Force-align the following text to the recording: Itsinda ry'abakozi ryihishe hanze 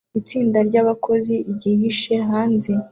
Itsinda 0.19 0.57
ry'abakozi 0.67 1.35
ryihishe 1.53 2.15
hanze 2.29 2.71